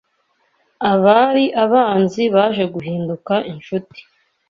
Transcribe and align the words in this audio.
Abari 0.91 1.45
abanzi 1.63 2.21
baje 2.35 2.63
guhinduka 2.73 3.33
inshuti 3.51 3.99